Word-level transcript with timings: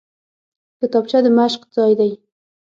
کتابچه 0.79 1.19
د 1.23 1.27
مشق 1.37 1.61
ځای 1.75 1.91
دی 1.99 2.11